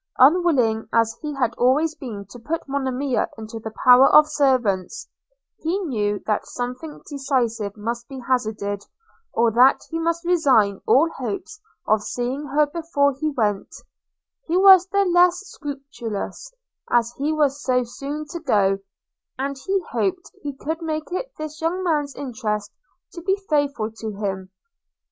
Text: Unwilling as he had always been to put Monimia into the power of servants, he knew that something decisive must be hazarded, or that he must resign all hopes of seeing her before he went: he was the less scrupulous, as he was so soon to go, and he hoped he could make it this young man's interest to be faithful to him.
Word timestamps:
Unwilling 0.17 0.89
as 0.91 1.15
he 1.21 1.35
had 1.35 1.53
always 1.59 1.93
been 1.93 2.25
to 2.31 2.39
put 2.39 2.67
Monimia 2.67 3.29
into 3.37 3.59
the 3.59 3.71
power 3.85 4.07
of 4.07 4.27
servants, 4.27 5.07
he 5.59 5.77
knew 5.77 6.19
that 6.25 6.47
something 6.47 7.03
decisive 7.07 7.77
must 7.77 8.07
be 8.07 8.17
hazarded, 8.17 8.83
or 9.31 9.51
that 9.51 9.81
he 9.91 9.99
must 9.99 10.25
resign 10.25 10.81
all 10.87 11.07
hopes 11.11 11.61
of 11.87 12.01
seeing 12.01 12.47
her 12.47 12.65
before 12.65 13.13
he 13.19 13.29
went: 13.29 13.69
he 14.47 14.57
was 14.57 14.87
the 14.87 15.05
less 15.05 15.37
scrupulous, 15.41 16.51
as 16.89 17.13
he 17.19 17.31
was 17.31 17.61
so 17.61 17.83
soon 17.83 18.25
to 18.25 18.39
go, 18.39 18.79
and 19.37 19.55
he 19.67 19.83
hoped 19.91 20.31
he 20.41 20.51
could 20.57 20.81
make 20.81 21.11
it 21.11 21.31
this 21.37 21.61
young 21.61 21.83
man's 21.83 22.15
interest 22.15 22.71
to 23.13 23.21
be 23.21 23.35
faithful 23.47 23.91
to 23.91 24.11
him. 24.15 24.49